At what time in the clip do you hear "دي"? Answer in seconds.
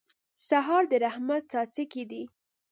2.11-2.23